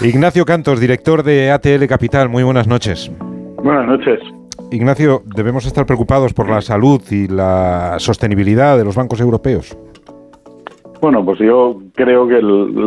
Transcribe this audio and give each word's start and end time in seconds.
Ignacio 0.00 0.44
Cantos, 0.44 0.80
director 0.80 1.24
de 1.24 1.50
ATL 1.50 1.84
Capital, 1.88 2.28
muy 2.28 2.44
buenas 2.44 2.68
noches. 2.68 3.10
Buenas 3.56 3.84
noches. 3.84 4.20
Ignacio, 4.70 5.22
debemos 5.34 5.66
estar 5.66 5.86
preocupados 5.86 6.32
por 6.32 6.48
la 6.48 6.60
salud 6.60 7.02
y 7.10 7.26
la 7.26 7.96
sostenibilidad 7.98 8.78
de 8.78 8.84
los 8.84 8.94
bancos 8.94 9.20
europeos. 9.20 9.76
Bueno, 11.00 11.24
pues 11.24 11.40
yo 11.40 11.80
creo 11.96 12.28
que 12.28 12.40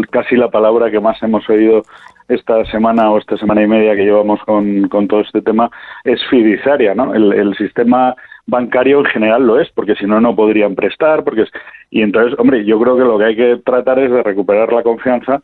casi 0.09 0.37
la 0.37 0.49
palabra 0.49 0.89
que 0.89 1.01
más 1.01 1.21
hemos 1.21 1.49
oído 1.49 1.81
esta 2.29 2.63
semana 2.71 3.11
o 3.11 3.17
esta 3.17 3.35
semana 3.35 3.61
y 3.61 3.67
media 3.67 3.93
que 3.93 4.05
llevamos 4.05 4.39
con, 4.45 4.87
todo 5.09 5.19
este 5.19 5.41
tema 5.41 5.69
es 6.05 6.21
fiduciaria, 6.29 6.95
¿no? 6.95 7.13
El, 7.13 7.53
sistema 7.57 8.15
bancario 8.47 8.99
en 8.99 9.05
general 9.05 9.45
lo 9.45 9.59
es, 9.59 9.69
porque 9.75 9.95
si 9.95 10.05
no, 10.05 10.21
no 10.21 10.33
podrían 10.33 10.75
prestar, 10.75 11.25
porque 11.25 11.41
es... 11.41 11.51
Y 11.89 12.03
entonces, 12.03 12.39
hombre, 12.39 12.63
yo 12.63 12.79
creo 12.79 12.95
que 12.95 13.03
lo 13.03 13.17
que 13.17 13.25
hay 13.25 13.35
que 13.35 13.61
tratar 13.65 13.99
es 13.99 14.11
de 14.11 14.23
recuperar 14.23 14.71
la 14.71 14.81
confianza 14.81 15.41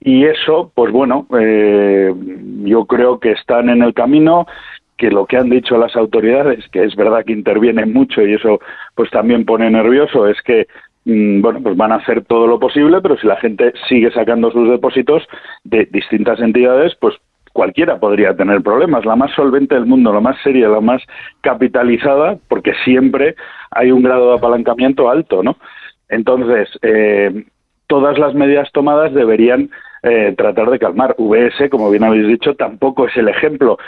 y 0.00 0.24
eso, 0.24 0.72
pues 0.74 0.92
bueno, 0.92 1.26
eh, 1.38 2.12
yo 2.64 2.86
creo 2.86 3.20
que 3.20 3.32
están 3.32 3.68
en 3.68 3.82
el 3.82 3.94
camino, 3.94 4.46
que 4.96 5.10
lo 5.10 5.26
que 5.26 5.36
han 5.36 5.50
dicho 5.50 5.78
las 5.78 5.96
autoridades, 5.96 6.68
que 6.70 6.84
es 6.84 6.94
verdad 6.96 7.24
que 7.24 7.32
intervienen 7.32 7.92
mucho 7.92 8.22
y 8.22 8.34
eso 8.34 8.60
pues 8.94 9.10
también 9.10 9.44
pone 9.44 9.70
nervioso, 9.70 10.26
es 10.26 10.40
que 10.42 10.66
Mm, 11.04 11.40
bueno, 11.40 11.60
pues 11.62 11.76
van 11.76 11.92
a 11.92 11.96
hacer 11.96 12.24
todo 12.24 12.46
lo 12.46 12.58
posible, 12.58 13.00
pero 13.00 13.16
si 13.16 13.26
la 13.26 13.36
gente 13.36 13.72
sigue 13.88 14.10
sacando 14.12 14.50
sus 14.50 14.68
depósitos 14.68 15.26
de 15.64 15.86
distintas 15.86 16.40
entidades, 16.40 16.94
pues 17.00 17.16
cualquiera 17.52 17.98
podría 17.98 18.36
tener 18.36 18.62
problemas. 18.62 19.04
La 19.04 19.16
más 19.16 19.32
solvente 19.34 19.74
del 19.74 19.86
mundo, 19.86 20.12
la 20.12 20.20
más 20.20 20.36
seria, 20.42 20.68
la 20.68 20.80
más 20.80 21.02
capitalizada, 21.40 22.38
porque 22.48 22.72
siempre 22.84 23.34
hay 23.70 23.90
un 23.90 24.02
grado 24.02 24.30
de 24.30 24.38
apalancamiento 24.38 25.10
alto, 25.10 25.42
¿no? 25.42 25.56
Entonces, 26.08 26.68
eh, 26.82 27.44
todas 27.86 28.18
las 28.18 28.34
medidas 28.34 28.70
tomadas 28.72 29.12
deberían 29.14 29.70
eh, 30.02 30.34
tratar 30.36 30.70
de 30.70 30.78
calmar. 30.78 31.14
VS, 31.18 31.68
como 31.70 31.90
bien 31.90 32.04
habéis 32.04 32.26
dicho, 32.26 32.54
tampoco 32.54 33.06
es 33.06 33.16
el 33.16 33.28
ejemplo. 33.28 33.78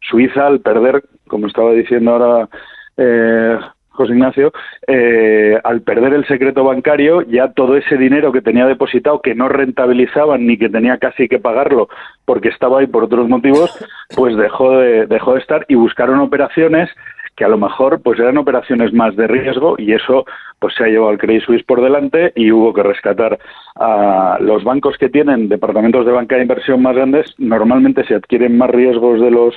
Suiza, 0.00 0.46
al 0.46 0.60
perder, 0.60 1.02
como 1.28 1.46
estaba 1.46 1.72
diciendo 1.72 2.12
ahora 2.12 2.48
eh, 2.96 3.58
José 3.90 4.12
Ignacio, 4.12 4.52
eh, 4.86 5.58
al 5.62 5.82
perder 5.82 6.14
el 6.14 6.26
secreto 6.26 6.64
bancario, 6.64 7.22
ya 7.22 7.52
todo 7.52 7.76
ese 7.76 7.96
dinero 7.96 8.32
que 8.32 8.40
tenía 8.40 8.66
depositado, 8.66 9.20
que 9.20 9.34
no 9.34 9.48
rentabilizaban 9.48 10.46
ni 10.46 10.56
que 10.56 10.70
tenía 10.70 10.98
casi 10.98 11.28
que 11.28 11.38
pagarlo 11.38 11.88
porque 12.24 12.48
estaba 12.48 12.80
ahí 12.80 12.86
por 12.86 13.04
otros 13.04 13.28
motivos, 13.28 13.70
pues 14.16 14.36
dejó 14.36 14.78
de, 14.78 15.06
dejó 15.06 15.34
de 15.34 15.40
estar 15.40 15.64
y 15.68 15.74
buscaron 15.74 16.20
operaciones 16.20 16.88
que 17.36 17.44
a 17.44 17.48
lo 17.48 17.58
mejor 17.58 18.00
pues 18.02 18.18
eran 18.18 18.38
operaciones 18.38 18.92
más 18.92 19.16
de 19.16 19.26
riesgo 19.26 19.76
y 19.78 19.92
eso 19.92 20.24
pues 20.58 20.74
se 20.74 20.84
ha 20.84 20.88
llevado 20.88 21.10
al 21.10 21.18
Credit 21.18 21.42
Suisse 21.42 21.64
por 21.64 21.80
delante 21.80 22.32
y 22.36 22.52
hubo 22.52 22.72
que 22.72 22.82
rescatar 22.82 23.38
a 23.76 24.38
los 24.40 24.64
bancos 24.64 24.96
que 24.98 25.08
tienen 25.08 25.48
departamentos 25.48 26.04
de 26.06 26.12
banca 26.12 26.36
de 26.36 26.42
inversión 26.42 26.82
más 26.82 26.94
grandes 26.94 27.32
normalmente 27.38 28.04
se 28.04 28.14
adquieren 28.14 28.58
más 28.58 28.70
riesgos 28.70 29.20
de 29.20 29.30
los 29.30 29.54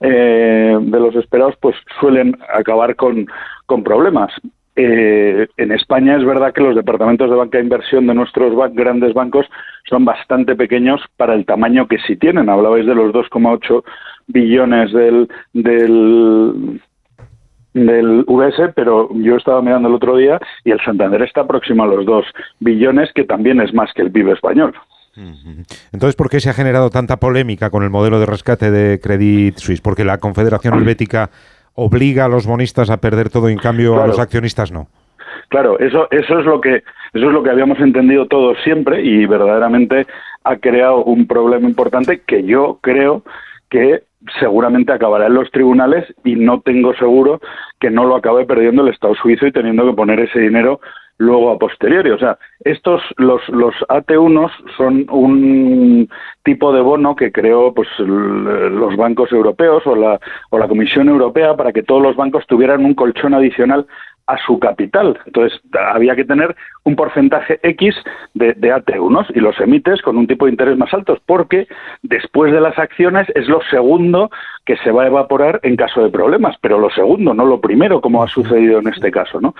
eh, 0.00 0.76
de 0.80 1.00
los 1.00 1.14
esperados 1.14 1.54
pues 1.60 1.76
suelen 2.00 2.36
acabar 2.52 2.96
con, 2.96 3.26
con 3.66 3.84
problemas 3.84 4.32
eh, 4.74 5.48
en 5.58 5.72
España 5.72 6.16
es 6.16 6.24
verdad 6.24 6.54
que 6.54 6.62
los 6.62 6.74
departamentos 6.74 7.28
de 7.28 7.36
banca 7.36 7.58
de 7.58 7.64
inversión 7.64 8.06
de 8.06 8.14
nuestros 8.14 8.54
grandes 8.72 9.12
bancos 9.12 9.46
son 9.88 10.04
bastante 10.04 10.56
pequeños 10.56 11.02
para 11.18 11.34
el 11.34 11.44
tamaño 11.44 11.86
que 11.86 11.98
sí 11.98 12.16
tienen. 12.16 12.48
Hablabais 12.48 12.86
de 12.86 12.94
los 12.94 13.12
2,8 13.12 13.84
billones 14.28 14.92
del, 14.92 15.28
del, 15.52 16.80
del 17.74 18.24
VS, 18.26 18.72
pero 18.74 19.08
yo 19.14 19.36
estaba 19.36 19.62
mirando 19.62 19.88
el 19.88 19.94
otro 19.94 20.16
día 20.16 20.38
y 20.64 20.70
el 20.70 20.80
Santander 20.80 21.22
está 21.22 21.46
próximo 21.46 21.84
a 21.84 21.86
los 21.86 22.04
2 22.04 22.24
billones, 22.60 23.10
que 23.14 23.24
también 23.24 23.60
es 23.60 23.72
más 23.72 23.92
que 23.94 24.02
el 24.02 24.12
PIB 24.12 24.32
español. 24.32 24.74
Entonces, 25.92 26.16
¿por 26.16 26.30
qué 26.30 26.40
se 26.40 26.48
ha 26.48 26.54
generado 26.54 26.88
tanta 26.88 27.18
polémica 27.18 27.70
con 27.70 27.82
el 27.82 27.90
modelo 27.90 28.18
de 28.18 28.26
rescate 28.26 28.70
de 28.70 28.98
Credit 28.98 29.56
Suisse? 29.58 29.82
¿Porque 29.82 30.04
la 30.04 30.18
Confederación 30.18 30.74
Helvética 30.74 31.30
obliga 31.74 32.24
a 32.24 32.28
los 32.28 32.46
bonistas 32.46 32.90
a 32.90 32.98
perder 32.98 33.28
todo 33.28 33.50
y 33.50 33.52
en 33.52 33.58
cambio 33.58 34.02
a 34.02 34.06
los 34.06 34.18
accionistas 34.18 34.72
no? 34.72 34.88
Claro, 35.48 35.78
eso, 35.78 36.08
eso 36.10 36.38
es 36.38 36.46
lo 36.46 36.60
que 36.60 36.82
eso 37.12 37.26
es 37.26 37.32
lo 37.32 37.42
que 37.42 37.50
habíamos 37.50 37.78
entendido 37.80 38.26
todos 38.26 38.56
siempre 38.64 39.02
y 39.02 39.26
verdaderamente 39.26 40.06
ha 40.44 40.56
creado 40.56 41.04
un 41.04 41.26
problema 41.26 41.68
importante 41.68 42.22
que 42.26 42.44
yo 42.44 42.78
creo 42.80 43.22
que 43.68 44.04
seguramente 44.38 44.92
acabará 44.92 45.26
en 45.26 45.34
los 45.34 45.50
tribunales 45.50 46.12
y 46.24 46.36
no 46.36 46.60
tengo 46.60 46.94
seguro 46.94 47.40
que 47.80 47.90
no 47.90 48.04
lo 48.04 48.16
acabe 48.16 48.44
perdiendo 48.44 48.82
el 48.82 48.92
Estado 48.92 49.14
suizo 49.14 49.46
y 49.46 49.52
teniendo 49.52 49.84
que 49.86 49.96
poner 49.96 50.20
ese 50.20 50.38
dinero 50.38 50.80
luego 51.18 51.50
a 51.50 51.58
posteriori. 51.58 52.10
O 52.10 52.18
sea, 52.18 52.38
estos, 52.60 53.02
los, 53.16 53.46
los 53.48 53.74
AT1 53.88 54.50
son 54.76 55.06
un 55.10 56.08
tipo 56.44 56.72
de 56.72 56.80
bono 56.80 57.14
que 57.14 57.30
creó 57.30 57.72
pues, 57.72 57.88
los 57.98 58.96
bancos 58.96 59.30
europeos 59.32 59.86
o 59.86 59.94
la, 59.94 60.20
o 60.50 60.58
la 60.58 60.68
Comisión 60.68 61.08
Europea 61.08 61.56
para 61.56 61.72
que 61.72 61.82
todos 61.82 62.02
los 62.02 62.16
bancos 62.16 62.46
tuvieran 62.46 62.84
un 62.84 62.94
colchón 62.94 63.34
adicional 63.34 63.86
a 64.26 64.38
su 64.38 64.58
capital. 64.58 65.18
Entonces, 65.26 65.60
había 65.92 66.14
que 66.16 66.24
tener 66.24 66.54
un 66.84 66.96
porcentaje 66.96 67.60
X 67.62 67.94
de, 68.34 68.54
de 68.54 68.74
AT1 68.74 69.26
y 69.34 69.40
los 69.40 69.58
emites 69.60 70.02
con 70.02 70.16
un 70.16 70.26
tipo 70.26 70.46
de 70.46 70.52
interés 70.52 70.76
más 70.76 70.92
altos, 70.94 71.18
porque 71.26 71.68
después 72.02 72.52
de 72.52 72.60
las 72.60 72.78
acciones 72.78 73.28
es 73.34 73.48
lo 73.48 73.60
segundo 73.70 74.30
que 74.64 74.76
se 74.78 74.90
va 74.90 75.04
a 75.04 75.06
evaporar 75.08 75.60
en 75.62 75.76
caso 75.76 76.02
de 76.02 76.10
problemas, 76.10 76.56
pero 76.60 76.78
lo 76.78 76.90
segundo, 76.90 77.34
no 77.34 77.44
lo 77.44 77.60
primero, 77.60 78.00
como 78.00 78.22
ha 78.22 78.28
sucedido 78.28 78.78
en 78.78 78.88
este 78.88 79.10
caso. 79.10 79.40
¿no? 79.40 79.54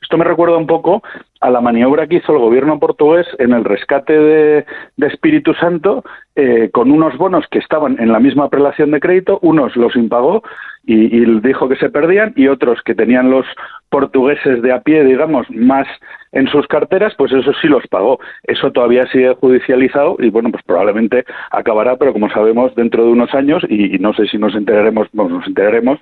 Esto 0.00 0.16
me 0.16 0.24
recuerda 0.24 0.56
un 0.56 0.66
poco 0.66 1.02
a 1.40 1.50
la 1.50 1.60
maniobra 1.60 2.06
que 2.06 2.16
hizo 2.16 2.32
el 2.32 2.38
gobierno 2.38 2.78
portugués 2.78 3.26
en 3.38 3.52
el 3.52 3.64
rescate 3.64 4.12
de, 4.18 4.66
Espíritu 4.98 5.54
Santo 5.54 6.04
eh, 6.34 6.70
con 6.72 6.90
unos 6.90 7.16
bonos 7.16 7.46
que 7.50 7.58
estaban 7.58 8.00
en 8.00 8.10
la 8.10 8.20
misma 8.20 8.48
prelación 8.48 8.90
de 8.90 9.00
crédito, 9.00 9.38
unos 9.42 9.76
los 9.76 9.94
impagó 9.96 10.42
y, 10.86 11.16
y, 11.16 11.40
dijo 11.40 11.68
que 11.68 11.76
se 11.76 11.90
perdían 11.90 12.32
y 12.36 12.48
otros 12.48 12.82
que 12.82 12.94
tenían 12.94 13.30
los 13.30 13.46
portugueses 13.88 14.60
de 14.62 14.72
a 14.72 14.80
pie, 14.80 15.04
digamos, 15.04 15.48
más 15.50 15.86
en 16.34 16.48
sus 16.48 16.66
carteras, 16.66 17.14
pues 17.16 17.32
eso 17.32 17.52
sí 17.62 17.68
los 17.68 17.86
pagó. 17.86 18.18
Eso 18.42 18.72
todavía 18.72 19.06
sigue 19.06 19.34
judicializado 19.34 20.16
y 20.18 20.30
bueno, 20.30 20.50
pues 20.50 20.62
probablemente 20.64 21.24
acabará, 21.50 21.96
pero 21.96 22.12
como 22.12 22.28
sabemos, 22.28 22.74
dentro 22.74 23.04
de 23.04 23.12
unos 23.12 23.32
años 23.34 23.62
y, 23.68 23.98
no 23.98 24.12
sé 24.14 24.26
si 24.26 24.36
nos 24.36 24.54
enteraremos, 24.54 25.08
bueno, 25.12 25.38
nos 25.38 25.46
enteraremos, 25.46 26.00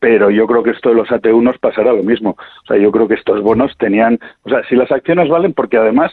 pero 0.00 0.30
yo 0.30 0.46
creo 0.46 0.62
que 0.62 0.70
esto 0.70 0.88
de 0.88 0.96
los 0.96 1.08
AT1 1.08 1.58
pasará 1.60 1.92
lo 1.92 2.02
mismo. 2.02 2.30
O 2.30 2.66
sea, 2.66 2.78
yo 2.78 2.90
creo 2.90 3.06
que 3.06 3.14
estos 3.14 3.42
bonos 3.42 3.76
tenían, 3.78 4.18
o 4.44 4.48
sea, 4.48 4.62
si 4.68 4.74
las 4.74 4.90
acciones 4.90 5.28
valen, 5.28 5.52
porque 5.52 5.76
además, 5.76 6.12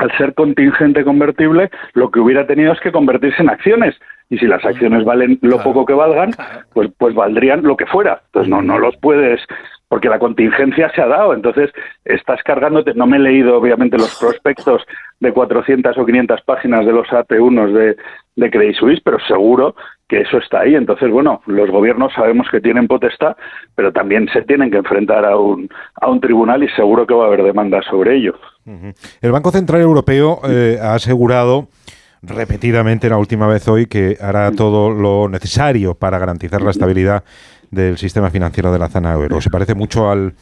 al 0.00 0.10
ser 0.16 0.34
contingente 0.34 1.04
convertible, 1.04 1.70
lo 1.92 2.10
que 2.10 2.20
hubiera 2.20 2.46
tenido 2.46 2.72
es 2.72 2.80
que 2.80 2.90
convertirse 2.90 3.42
en 3.42 3.50
acciones. 3.50 3.94
Y 4.30 4.38
si 4.38 4.46
las 4.46 4.64
acciones 4.64 5.04
valen 5.04 5.38
lo 5.42 5.62
poco 5.62 5.84
que 5.84 5.92
valgan, 5.92 6.30
pues, 6.72 6.90
pues 6.96 7.14
valdrían 7.14 7.62
lo 7.62 7.76
que 7.76 7.84
fuera. 7.84 8.22
Entonces 8.26 8.48
no, 8.48 8.62
no 8.62 8.78
los 8.78 8.96
puedes, 8.96 9.40
porque 9.90 10.08
la 10.08 10.20
contingencia 10.20 10.88
se 10.94 11.02
ha 11.02 11.08
dado. 11.08 11.34
Entonces 11.34 11.68
estás 12.04 12.40
cargándote, 12.44 12.94
no 12.94 13.08
me 13.08 13.16
he 13.16 13.20
leído 13.20 13.58
obviamente 13.58 13.98
los 13.98 14.16
prospectos 14.20 14.82
de 15.18 15.32
400 15.32 15.98
o 15.98 16.06
500 16.06 16.42
páginas 16.42 16.86
de 16.86 16.92
los 16.92 17.08
AT1 17.08 17.72
de, 17.72 17.96
de 18.36 18.50
Credit 18.50 18.76
Suisse, 18.76 19.00
pero 19.04 19.18
seguro 19.26 19.74
que 20.08 20.20
eso 20.20 20.38
está 20.38 20.60
ahí. 20.60 20.76
Entonces, 20.76 21.10
bueno, 21.10 21.42
los 21.46 21.68
gobiernos 21.72 22.12
sabemos 22.14 22.46
que 22.52 22.60
tienen 22.60 22.86
potestad, 22.86 23.36
pero 23.74 23.92
también 23.92 24.28
se 24.32 24.42
tienen 24.42 24.70
que 24.70 24.76
enfrentar 24.76 25.24
a 25.24 25.36
un, 25.36 25.68
a 26.00 26.08
un 26.08 26.20
tribunal 26.20 26.62
y 26.62 26.68
seguro 26.68 27.04
que 27.04 27.14
va 27.14 27.24
a 27.24 27.26
haber 27.26 27.42
demanda 27.42 27.82
sobre 27.82 28.16
ello. 28.16 28.34
El 29.20 29.32
Banco 29.32 29.50
Central 29.50 29.80
Europeo 29.80 30.38
eh, 30.48 30.78
ha 30.80 30.94
asegurado 30.94 31.66
repetidamente 32.22 33.08
la 33.08 33.18
última 33.18 33.48
vez 33.48 33.66
hoy 33.66 33.86
que 33.86 34.18
hará 34.20 34.52
todo 34.52 34.90
lo 34.90 35.28
necesario 35.28 35.94
para 35.94 36.18
garantizar 36.20 36.62
la 36.62 36.70
estabilidad 36.70 37.24
del 37.70 37.98
sistema 37.98 38.30
financiero 38.30 38.72
de 38.72 38.78
la 38.78 38.88
zona 38.88 39.12
euro. 39.12 39.40
Se 39.40 39.50
parece 39.50 39.74
mucho 39.74 40.10
al, 40.10 40.34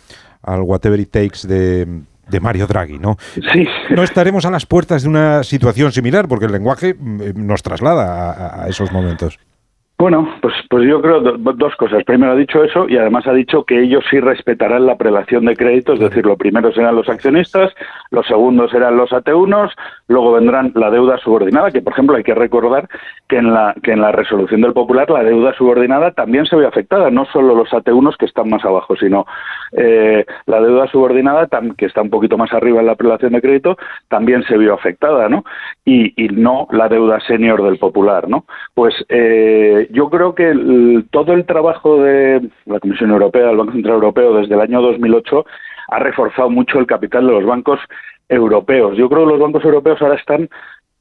al 0.43 0.63
whatever 0.63 0.99
it 1.01 1.11
takes 1.11 1.47
de, 1.47 1.87
de 2.29 2.41
Mario 2.41 2.67
Draghi, 2.67 2.99
¿no? 2.99 3.17
Sí. 3.53 3.67
No 3.91 4.03
estaremos 4.03 4.45
a 4.47 4.51
las 4.51 4.67
puertas 4.67 5.03
de 5.03 5.09
una 5.09 5.43
situación 5.43 5.93
similar 5.93 6.29
porque 6.29 6.47
el 6.47 6.53
lenguaje 6.53 6.95
mm, 6.95 7.47
nos 7.47 7.63
traslada 7.63 8.65
a 8.65 8.69
esos 8.69 8.93
momentos. 8.93 9.39
Bueno, 10.01 10.33
pues, 10.41 10.55
pues 10.71 10.89
yo 10.89 11.03
creo 11.03 11.21
dos 11.21 11.75
cosas. 11.75 12.05
Primero 12.05 12.31
ha 12.31 12.37
dicho 12.37 12.63
eso 12.63 12.89
y 12.89 12.97
además 12.97 13.27
ha 13.27 13.33
dicho 13.33 13.65
que 13.65 13.83
ellos 13.83 14.05
sí 14.09 14.21
respetarán 14.21 14.87
la 14.87 14.97
prelación 14.97 15.45
de 15.45 15.57
crédito, 15.57 15.95
es 15.95 15.99
decir, 15.99 16.25
lo 16.25 16.37
primero 16.37 16.71
serán 16.73 16.95
los 16.95 17.09
accionistas, 17.09 17.73
los 18.13 18.25
segundos 18.29 18.71
serán 18.71 18.97
los 18.97 19.11
AT1, 19.11 19.73
luego 20.07 20.35
vendrán 20.35 20.71
la 20.77 20.91
deuda 20.91 21.19
subordinada, 21.19 21.73
que 21.73 21.83
por 21.83 21.95
ejemplo 21.95 22.17
hay 22.17 22.23
que 22.23 22.37
recordar 22.37 22.89
que 23.29 23.37
en 23.37 23.53
la, 23.53 23.75
que 23.83 23.93
en 23.93 24.01
la 24.01 24.11
resolución 24.11 24.63
del 24.63 24.73
Popular 24.73 25.11
la 25.11 25.23
deuda 25.23 25.53
subordinada 25.55 26.13
también 26.13 26.47
se 26.47 26.57
ve 26.57 26.67
afectada, 26.67 27.11
no 27.11 27.27
solo 27.27 27.55
los 27.55 27.69
AT1 27.69 28.17
que 28.17 28.27
están 28.27 28.49
más 28.49 28.65
abajo, 28.65 28.97
sino 28.97 29.27
eh, 29.73 30.25
la 30.47 30.61
deuda 30.61 30.87
subordinada, 30.89 31.47
que 31.77 31.87
está 31.87 32.01
un 32.01 32.11
poquito 32.11 32.39
más 32.39 32.53
arriba 32.53 32.81
en 32.81 32.87
la 32.87 32.95
prelación 32.95 33.33
de 33.33 33.43
crédito, 33.43 33.77
también 34.09 34.43
se 34.45 34.57
vio 34.57 34.75
afectada, 34.75 35.29
¿no? 35.29 35.45
Y, 35.85 36.15
y 36.23 36.29
no 36.29 36.67
la 36.71 36.89
deuda 36.89 37.21
senior 37.21 37.63
del 37.63 37.79
Popular, 37.79 38.29
¿no? 38.29 38.45
Pues 38.75 38.95
eh, 39.09 39.89
yo 39.91 40.09
creo 40.09 40.35
que 40.35 41.05
todo 41.11 41.35
el 41.35 41.45
trabajo 41.45 42.03
de 42.03 42.49
la 42.65 42.81
Comisión 42.81 43.11
Europea, 43.11 43.47
del 43.47 43.57
Banco 43.59 43.73
Central 43.73 43.95
Europeo, 43.97 44.35
desde 44.35 44.55
el 44.55 44.61
año 44.61 44.81
2008, 44.81 45.45
ha 45.89 45.99
reforzado 45.99 46.49
mucho 46.49 46.79
el 46.79 46.87
capital 46.87 47.27
de 47.27 47.33
los 47.33 47.45
bancos 47.45 47.81
europeos. 48.29 48.97
Yo 48.97 49.09
creo 49.09 49.25
que 49.25 49.33
los 49.33 49.41
bancos 49.41 49.65
europeos 49.65 50.01
ahora 50.01 50.17
están 50.17 50.49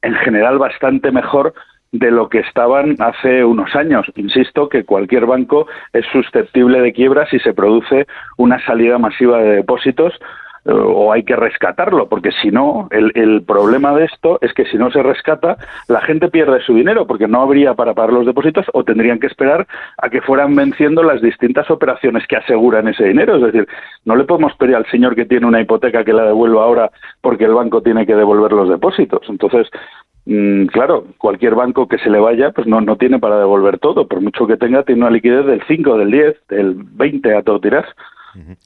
en 0.02 0.14
general 0.14 0.58
bastante 0.58 1.10
mejor 1.10 1.54
de 1.92 2.10
lo 2.10 2.28
que 2.28 2.40
estaban 2.40 2.96
hace 2.98 3.44
unos 3.44 3.74
años. 3.74 4.06
Insisto 4.16 4.68
que 4.68 4.84
cualquier 4.84 5.26
banco 5.26 5.66
es 5.92 6.04
susceptible 6.12 6.80
de 6.80 6.92
quiebra 6.92 7.26
si 7.26 7.38
se 7.38 7.54
produce 7.54 8.06
una 8.36 8.64
salida 8.64 8.98
masiva 8.98 9.38
de 9.38 9.56
depósitos 9.56 10.14
eh, 10.64 10.72
o 10.72 11.12
hay 11.12 11.22
que 11.22 11.34
rescatarlo, 11.34 12.08
porque 12.08 12.30
si 12.42 12.50
no, 12.50 12.88
el, 12.90 13.10
el, 13.14 13.42
problema 13.42 13.94
de 13.94 14.04
esto 14.04 14.38
es 14.42 14.52
que 14.52 14.66
si 14.66 14.76
no 14.76 14.90
se 14.90 15.02
rescata, 15.02 15.56
la 15.88 16.02
gente 16.02 16.28
pierde 16.28 16.60
su 16.60 16.74
dinero, 16.74 17.06
porque 17.06 17.26
no 17.26 17.40
habría 17.40 17.72
para 17.72 17.94
pagar 17.94 18.12
los 18.12 18.26
depósitos 18.26 18.66
o 18.74 18.84
tendrían 18.84 19.18
que 19.18 19.28
esperar 19.28 19.66
a 19.96 20.10
que 20.10 20.20
fueran 20.20 20.54
venciendo 20.54 21.02
las 21.02 21.22
distintas 21.22 21.70
operaciones 21.70 22.26
que 22.26 22.36
aseguran 22.36 22.88
ese 22.88 23.04
dinero. 23.04 23.36
Es 23.36 23.42
decir, 23.44 23.66
no 24.04 24.14
le 24.14 24.24
podemos 24.24 24.54
pedir 24.56 24.76
al 24.76 24.84
señor 24.90 25.14
que 25.14 25.24
tiene 25.24 25.46
una 25.46 25.60
hipoteca 25.60 26.04
que 26.04 26.12
la 26.12 26.24
devuelva 26.24 26.64
ahora 26.64 26.90
porque 27.22 27.44
el 27.44 27.54
banco 27.54 27.80
tiene 27.80 28.04
que 28.04 28.14
devolver 28.14 28.52
los 28.52 28.68
depósitos. 28.68 29.22
Entonces, 29.28 29.68
claro, 30.72 31.06
cualquier 31.16 31.54
banco 31.54 31.88
que 31.88 31.98
se 31.98 32.10
le 32.10 32.18
vaya, 32.18 32.50
pues 32.50 32.66
no, 32.66 32.80
no 32.80 32.96
tiene 32.96 33.18
para 33.18 33.38
devolver 33.38 33.78
todo. 33.78 34.06
Por 34.06 34.20
mucho 34.20 34.46
que 34.46 34.56
tenga, 34.56 34.82
tiene 34.82 35.02
una 35.02 35.10
liquidez 35.10 35.46
del 35.46 35.62
5, 35.66 35.98
del 35.98 36.10
10, 36.10 36.36
del 36.48 36.74
20 36.74 37.34
a 37.34 37.42
todo 37.42 37.60
tirar. 37.60 37.86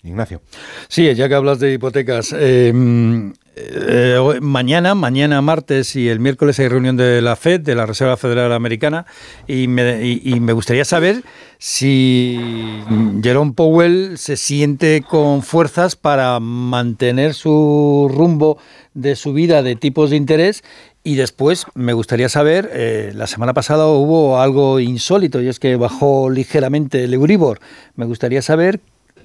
Ignacio. 0.03 0.41
Sí, 0.88 1.14
ya 1.14 1.29
que 1.29 1.35
hablas 1.35 1.61
de 1.61 1.73
hipotecas, 1.73 2.35
em, 2.38 3.32
eh, 3.56 4.19
mañana, 4.41 4.94
mañana 4.94 5.41
martes 5.41 5.97
y 5.97 6.09
el 6.09 6.20
miércoles 6.20 6.59
hay 6.59 6.69
reunión 6.69 6.97
de 6.97 7.23
la 7.23 7.37
FED, 7.37 7.61
de 7.61 7.75
la 7.75 7.87
Reserva 7.87 8.17
Federal 8.17 8.53
Americana, 8.53 9.06
y 9.47 9.69
me, 9.69 10.05
y 10.05 10.41
me 10.41 10.53
gustaría 10.53 10.85
saber 10.85 11.23
si 11.58 12.82
Jerome 13.23 13.53
Powell 13.53 14.19
se 14.19 14.37
siente 14.37 15.03
con 15.08 15.43
fuerzas 15.43 15.97
para 15.97 16.38
mantener 16.41 17.35
su 17.35 18.11
rumbo 18.12 18.58
de 18.94 19.17
subida 19.17 19.62
de 19.62 19.76
tipos 19.76 20.11
de 20.11 20.17
interés 20.17 20.65
y 21.05 21.17
después 21.17 21.67
me 21.75 21.93
gustaría 21.93 22.29
saber, 22.29 22.71
eh, 22.73 23.13
la 23.15 23.27
semana 23.27 23.55
pasada 23.55 23.87
hubo 23.87 24.41
algo 24.41 24.79
insólito 24.81 25.41
y 25.41 25.49
es 25.49 25.59
que 25.59 25.77
bajó 25.77 26.31
ligeramente 26.31 27.05
el 27.05 27.15
Euribor. 27.15 27.59
Me 27.97 28.05
gustaría 28.05 28.43
saber 28.43 28.81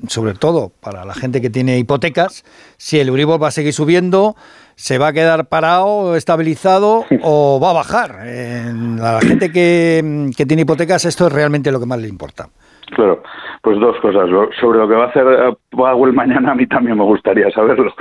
sobre 0.07 0.33
todo 0.33 0.71
para 0.81 1.05
la 1.05 1.13
gente 1.13 1.41
que 1.41 1.49
tiene 1.49 1.77
hipotecas, 1.79 2.43
si 2.77 2.99
el 2.99 3.07
Euribor 3.09 3.41
va 3.41 3.47
a 3.47 3.51
seguir 3.51 3.73
subiendo, 3.73 4.35
se 4.75 4.97
va 4.97 5.07
a 5.07 5.13
quedar 5.13 5.47
parado, 5.47 6.15
estabilizado 6.15 7.05
o 7.23 7.59
va 7.59 7.71
a 7.71 7.73
bajar. 7.73 8.11
a 8.21 9.11
la 9.13 9.21
gente 9.21 9.51
que, 9.51 10.31
tiene 10.47 10.61
hipotecas 10.61 11.05
esto 11.05 11.27
es 11.27 11.33
realmente 11.33 11.71
lo 11.71 11.79
que 11.79 11.85
más 11.85 11.99
le 11.99 12.07
importa. 12.07 12.47
Claro, 12.95 13.21
pues 13.61 13.79
dos 13.79 13.97
cosas. 13.99 14.29
Sobre 14.61 14.79
lo 14.79 14.87
que 14.87 14.95
va 14.95 15.05
a 15.05 15.07
hacer 15.07 15.57
Powell 15.71 16.13
mañana 16.13 16.51
a 16.51 16.55
mí 16.55 16.67
también 16.67 16.97
me 16.97 17.03
gustaría 17.03 17.49
saberlo. 17.51 17.93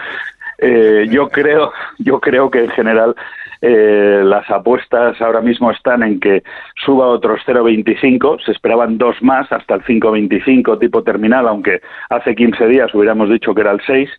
Eh, 0.58 1.06
yo 1.11 1.28
creo, 1.28 1.73
yo 1.99 2.20
creo 2.20 2.50
que 2.50 2.64
en 2.64 2.70
general 2.70 3.14
eh, 3.60 4.22
las 4.24 4.48
apuestas 4.50 5.20
ahora 5.20 5.40
mismo 5.40 5.70
están 5.70 6.02
en 6.02 6.20
que 6.20 6.42
suba 6.84 7.06
otros 7.06 7.40
0,25, 7.46 8.44
se 8.44 8.52
esperaban 8.52 8.98
dos 8.98 9.16
más 9.22 9.50
hasta 9.50 9.74
el 9.74 9.82
5,25 9.82 10.78
tipo 10.78 11.02
terminal, 11.02 11.48
aunque 11.48 11.80
hace 12.10 12.34
15 12.34 12.66
días 12.66 12.94
hubiéramos 12.94 13.30
dicho 13.30 13.54
que 13.54 13.60
era 13.62 13.72
el 13.72 13.80
6. 13.86 14.10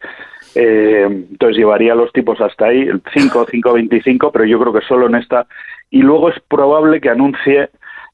Eh, 0.56 1.04
entonces 1.04 1.58
llevaría 1.58 1.94
los 1.94 2.12
tipos 2.14 2.40
hasta 2.42 2.66
ahí, 2.66 2.82
el 2.82 3.02
5, 3.14 3.48
5,25, 3.48 4.32
pero 4.32 4.46
yo 4.46 4.60
creo 4.60 4.74
que 4.74 4.82
solo 4.82 5.08
en 5.08 5.16
esta. 5.16 5.46
Y 5.90 6.02
luego 6.02 6.30
es 6.30 6.40
probable 6.48 7.00
que 7.00 7.10
anuncie 7.10 7.70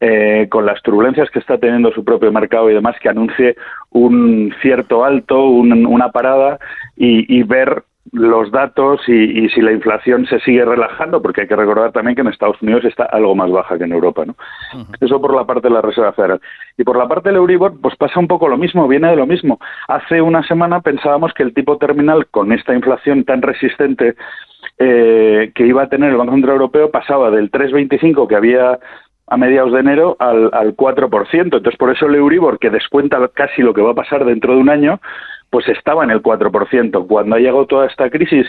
eh, 0.05 0.47
con 0.49 0.65
las 0.65 0.81
turbulencias 0.81 1.29
que 1.29 1.39
está 1.39 1.57
teniendo 1.57 1.93
su 1.93 2.03
propio 2.03 2.29
mercado 2.29 2.69
y 2.69 2.73
demás, 2.73 2.97
que 3.01 3.07
anuncie 3.07 3.55
un 3.91 4.53
cierto 4.61 5.05
alto, 5.05 5.45
una 5.45 6.11
parada 6.11 6.59
y, 6.97 7.41
ver 7.43 7.83
los 8.11 8.51
datos 8.51 9.01
y, 9.07 9.47
si 9.49 9.61
la 9.61 9.71
inflación 9.71 10.25
se 10.25 10.39
sigue 10.39 10.65
relajando, 10.65 11.21
porque 11.21 11.41
hay 11.41 11.47
que 11.47 11.55
recordar 11.55 11.91
también 11.91 12.15
que 12.15 12.21
en 12.21 12.27
Estados 12.27 12.61
Unidos 12.61 12.83
está 12.85 13.05
algo 13.05 13.33
más 13.33 13.49
baja 13.49 13.77
que 13.77 13.85
en 13.85 13.93
Europa. 13.93 14.25
¿no? 14.25 14.35
Eso 14.99 15.21
por 15.21 15.33
la 15.33 15.45
parte 15.45 15.67
de 15.67 15.73
la 15.73 15.81
Reserva 15.81 16.11
Federal. 16.13 16.41
Y 16.77 16.83
por 16.83 16.97
la 16.97 17.07
parte 17.07 17.29
del 17.29 17.37
Euribor, 17.37 17.79
pues 17.81 17.95
pasa 17.95 18.19
un 18.19 18.27
poco 18.27 18.47
lo 18.47 18.57
mismo, 18.57 18.87
viene 18.87 19.09
de 19.09 19.15
lo 19.15 19.25
mismo. 19.25 19.59
Hace 19.87 20.21
una 20.21 20.43
semana 20.43 20.81
pensábamos 20.81 21.33
que 21.33 21.43
el 21.43 21.53
tipo 21.53 21.77
terminal, 21.77 22.27
con 22.27 22.51
esta 22.51 22.73
inflación 22.73 23.23
tan 23.23 23.41
resistente 23.41 24.15
eh, 24.77 25.51
que 25.55 25.65
iba 25.65 25.83
a 25.83 25.89
tener 25.89 26.11
el 26.11 26.17
Banco 26.17 26.33
Central 26.33 26.55
Europeo, 26.55 26.91
pasaba 26.91 27.31
del 27.31 27.51
3,25 27.51 28.27
que 28.27 28.35
había 28.35 28.79
a 29.27 29.37
mediados 29.37 29.71
de 29.71 29.79
enero 29.79 30.17
al, 30.19 30.49
al 30.53 30.75
4%. 30.75 31.29
Entonces, 31.31 31.77
por 31.77 31.89
eso 31.89 32.05
el 32.07 32.15
Euribor, 32.15 32.59
que 32.59 32.69
descuenta 32.69 33.25
casi 33.33 33.61
lo 33.61 33.73
que 33.73 33.81
va 33.81 33.91
a 33.91 33.95
pasar 33.95 34.25
dentro 34.25 34.53
de 34.53 34.59
un 34.59 34.69
año, 34.69 34.99
pues 35.53 35.67
estaba 35.67 36.03
en 36.03 36.09
el 36.09 36.23
4%. 36.23 37.05
Cuando 37.05 37.35
ha 37.35 37.39
llegado 37.39 37.67
toda 37.67 37.85
esta 37.85 38.09
crisis 38.09 38.47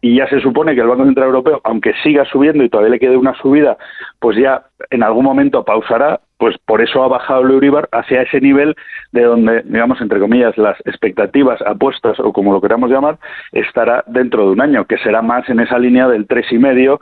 y 0.00 0.16
ya 0.16 0.26
se 0.26 0.40
supone 0.40 0.74
que 0.74 0.80
el 0.80 0.86
Banco 0.86 1.04
Central 1.04 1.26
Europeo, 1.26 1.60
aunque 1.64 1.92
siga 2.02 2.24
subiendo 2.24 2.64
y 2.64 2.70
todavía 2.70 2.92
le 2.92 2.98
quede 2.98 3.18
una 3.18 3.34
subida, 3.34 3.76
pues 4.20 4.38
ya 4.38 4.62
en 4.88 5.02
algún 5.02 5.26
momento 5.26 5.66
pausará, 5.66 6.18
pues 6.38 6.56
por 6.64 6.80
eso 6.80 7.02
ha 7.02 7.08
bajado 7.08 7.42
el 7.42 7.50
Euribor 7.50 7.90
hacia 7.92 8.22
ese 8.22 8.40
nivel 8.40 8.74
de 9.12 9.24
donde, 9.24 9.64
digamos, 9.66 10.00
entre 10.00 10.18
comillas, 10.18 10.56
las 10.56 10.78
expectativas, 10.86 11.60
apuestas 11.60 12.18
o 12.20 12.32
como 12.32 12.54
lo 12.54 12.62
queramos 12.62 12.88
llamar, 12.88 13.18
estará 13.52 14.02
dentro 14.06 14.46
de 14.46 14.52
un 14.52 14.62
año, 14.62 14.86
que 14.86 14.96
será 14.96 15.20
más 15.20 15.46
en 15.50 15.60
esa 15.60 15.78
línea 15.78 16.08
del 16.08 16.26
3,5 16.26 16.98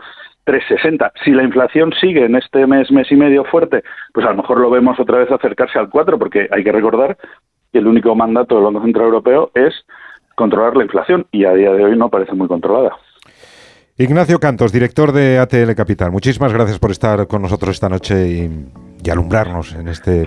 3,60. 0.46 1.12
Si 1.24 1.30
la 1.30 1.42
inflación 1.42 1.92
sigue 2.00 2.24
en 2.24 2.36
este 2.36 2.66
mes, 2.66 2.90
mes 2.90 3.10
y 3.10 3.16
medio 3.16 3.44
fuerte, 3.44 3.82
pues 4.12 4.26
a 4.26 4.30
lo 4.30 4.36
mejor 4.36 4.58
lo 4.58 4.68
vemos 4.68 4.98
otra 5.00 5.18
vez 5.18 5.30
acercarse 5.30 5.78
al 5.78 5.88
4, 5.88 6.18
porque 6.18 6.48
hay 6.50 6.64
que 6.64 6.72
recordar 6.72 7.16
y 7.74 7.78
el 7.78 7.86
único 7.86 8.14
mandato 8.14 8.54
del 8.54 8.64
Banco 8.64 8.82
Central 8.82 9.06
Europeo 9.06 9.50
es 9.54 9.74
controlar 10.36 10.76
la 10.76 10.84
inflación 10.84 11.26
y 11.30 11.44
a 11.44 11.52
día 11.52 11.72
de 11.72 11.84
hoy 11.84 11.96
no 11.98 12.08
parece 12.08 12.32
muy 12.32 12.48
controlada. 12.48 12.96
Ignacio 13.96 14.40
Cantos, 14.40 14.72
director 14.72 15.12
de 15.12 15.38
ATL 15.38 15.74
Capital, 15.76 16.10
muchísimas 16.10 16.52
gracias 16.52 16.78
por 16.78 16.90
estar 16.90 17.26
con 17.28 17.42
nosotros 17.42 17.74
esta 17.74 17.88
noche 17.88 18.28
y, 18.28 19.10
alumbrarnos 19.10 19.74
en 19.74 19.88
este, 19.88 20.26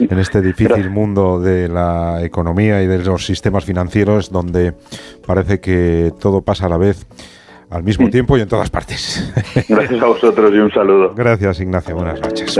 en 0.00 0.18
este 0.18 0.42
difícil 0.42 0.90
mundo 0.90 1.40
de 1.40 1.68
la 1.68 2.24
economía 2.24 2.82
y 2.82 2.88
de 2.88 2.98
los 2.98 3.24
sistemas 3.24 3.64
financieros 3.64 4.32
donde 4.32 4.74
parece 5.24 5.60
que 5.60 6.10
todo 6.20 6.42
pasa 6.42 6.66
a 6.66 6.68
la 6.68 6.78
vez 6.78 7.06
al 7.70 7.84
mismo 7.84 8.10
tiempo 8.10 8.36
y 8.36 8.40
en 8.40 8.48
todas 8.48 8.70
partes. 8.70 9.32
Gracias 9.68 10.02
a 10.02 10.06
vosotros 10.06 10.52
y 10.52 10.58
un 10.58 10.72
saludo. 10.72 11.14
Gracias, 11.14 11.60
Ignacio. 11.60 11.94
Buenas 11.94 12.20
noches. 12.20 12.58